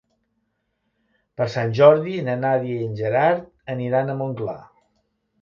[1.41, 3.45] Per Sant Jordi na Nàdia i en Gerard
[3.77, 4.59] aniran a Montclar.